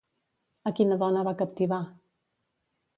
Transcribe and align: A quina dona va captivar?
A 0.69 0.71
quina 0.79 0.97
dona 1.05 1.27
va 1.29 1.37
captivar? 1.45 1.81